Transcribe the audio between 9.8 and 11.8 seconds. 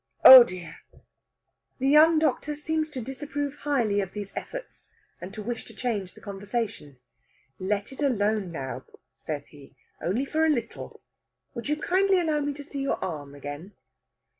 "Only for a little. Would you